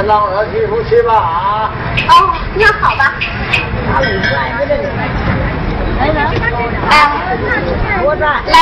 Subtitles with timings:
[0.00, 1.70] 个老二媳妇去吧。
[2.08, 3.12] 哦，那好吧。
[8.16, 8.56] 来，来，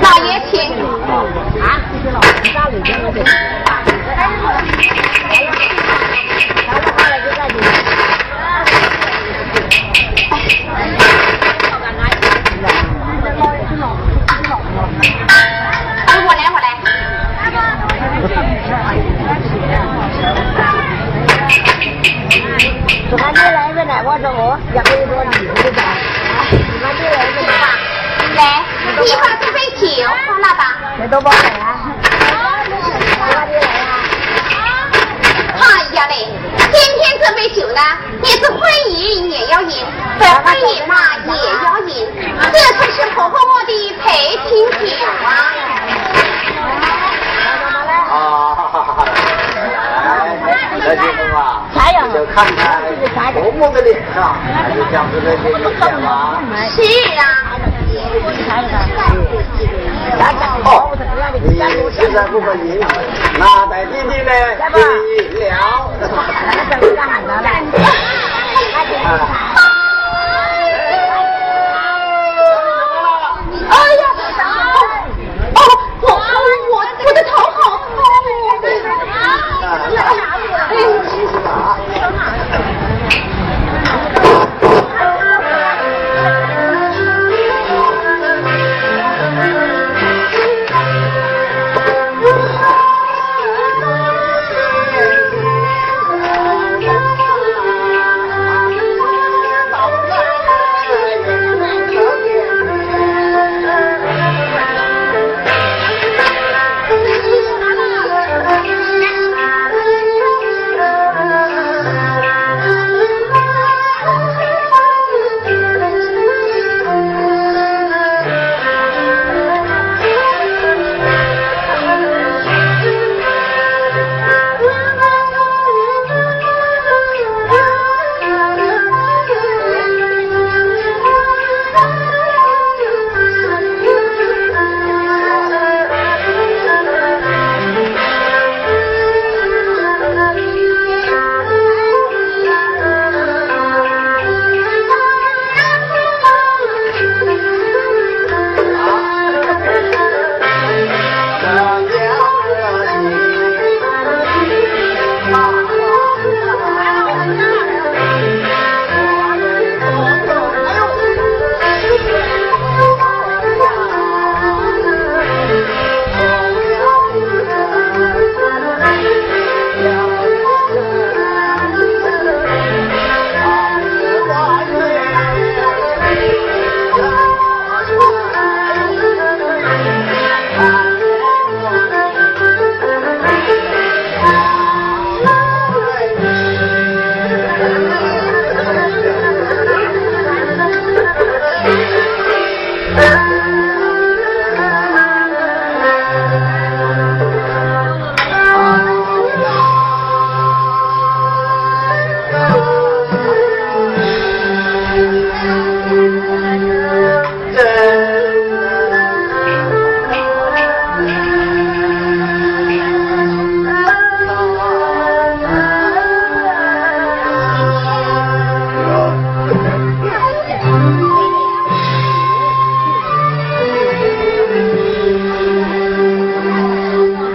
[0.00, 0.72] 老爷请。
[1.60, 1.84] 啊。
[10.82, 11.09] 我
[29.04, 29.86] 一会儿这杯酒
[30.26, 30.76] 放那吧。
[30.96, 31.20] 你来啊？
[35.60, 35.62] 哎
[35.94, 36.14] 呀嘞，
[36.72, 37.80] 今天这杯酒呢，
[38.20, 39.84] 你是婚饮也要饮，
[40.18, 40.94] 不婚饮嘛
[41.26, 41.32] 也
[41.64, 42.06] 要饮，
[42.52, 44.86] 这可是婆婆我的陪亲酒
[45.24, 45.28] 啊。
[48.10, 48.14] 啊，
[50.04, 50.48] 来，
[50.80, 51.62] 这媳妇啊，
[52.12, 52.58] 就看看
[53.32, 56.40] 婆婆的脸上，还是讲这个这个钱吗？
[56.70, 56.82] 是
[57.16, 57.22] 啊。
[60.64, 60.90] 哦，
[61.44, 61.58] 你
[61.92, 62.78] 现在不可以，
[63.38, 64.30] 那在弟弟呢？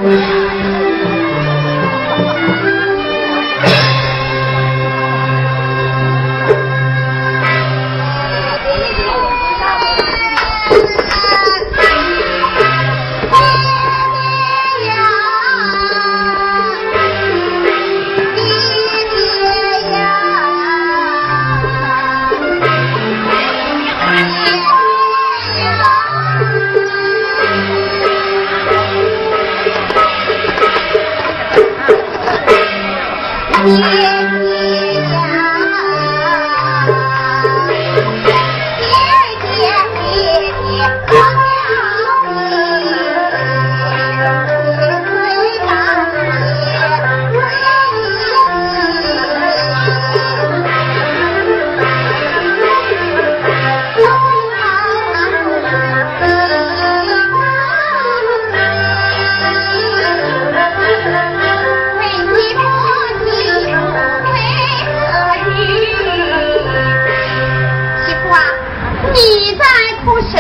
[0.06, 0.45] 为你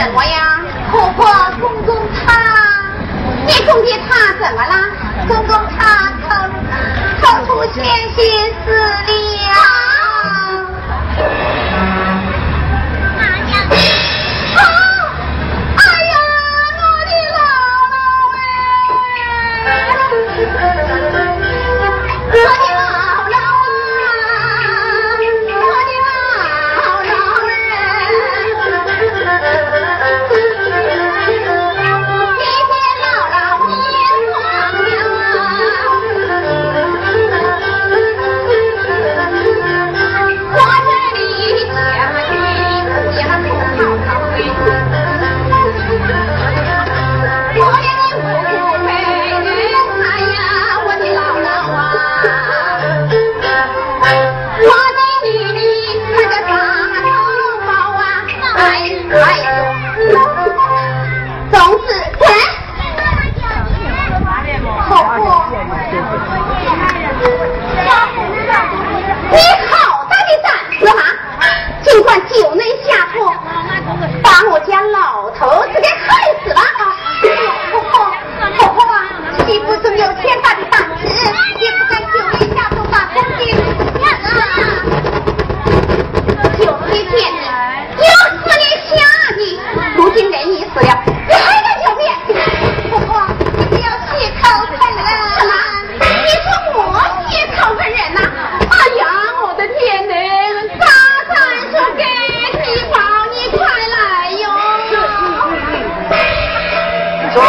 [0.05, 0.61] 怎么呀？
[0.91, 1.25] 婆婆
[1.59, 2.93] 公公他，
[3.47, 4.73] 你公的他怎么了？
[5.27, 6.27] 公公他偷
[7.23, 7.83] 偷出千
[8.15, 8.23] 金
[8.63, 8.69] 私
[9.07, 9.34] 利。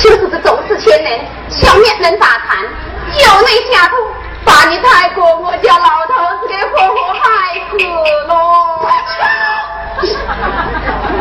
[0.00, 1.20] 就是这重视千人，
[1.50, 2.64] 小面能打谈，
[3.12, 3.96] 就那下头
[4.44, 7.20] 把你带过我家老头子给活活害
[7.68, 7.76] 死
[9.20, 9.28] 了。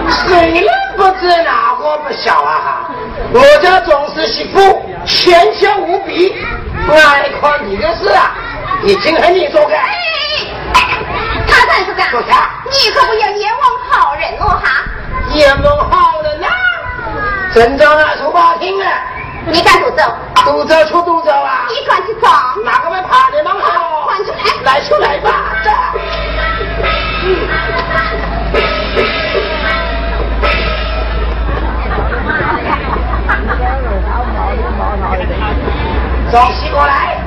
[0.10, 0.66] 谁人
[0.96, 2.62] 不知哪个不晓啊？
[2.64, 2.90] 哈，
[3.34, 6.34] 我家总是媳妇贤孝无比，
[6.88, 8.34] 爱看你的事啊，
[8.84, 9.74] 已经和你做个。
[11.48, 12.50] 他才是的，坐下。
[12.66, 14.86] 你可不要冤枉好人哦哈。
[15.34, 15.89] 阎王好人呐，
[17.60, 18.88] 真正啊出把听啊！
[19.46, 20.02] 你敢独走？
[20.46, 21.66] 独走出独走啊！
[21.68, 22.26] 你敢去走？
[22.64, 24.08] 哪个会怕你忙好？
[24.08, 24.38] 快出来！
[24.64, 25.32] 来出来吧！
[36.32, 37.18] 走起过来！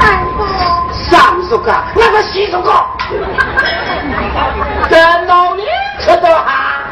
[0.00, 0.44] 三叔，
[0.92, 2.72] 三叔哥，那个西叔哥。
[4.88, 5.66] 这老年
[6.00, 6.82] 吃的哈，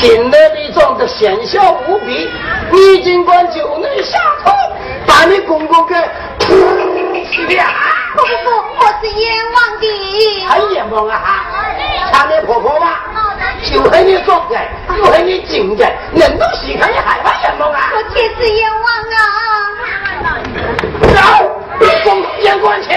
[0.00, 2.26] 品德的装的贤孝无比，
[2.72, 4.50] 你尽管就能下头，
[5.06, 5.94] 把你公公给
[6.38, 7.64] 吐了。
[8.16, 9.84] 不不不，我是冤枉的。
[10.48, 11.44] 很冤枉啊哈！
[12.12, 13.04] 看你婆婆吧，
[13.70, 14.58] 就恨你装的，
[14.96, 17.92] 就恨你精的，人都稀看你害怕冤枉啊！
[17.94, 19.20] 我确实冤枉啊！
[21.14, 22.88] 走，公公监管去。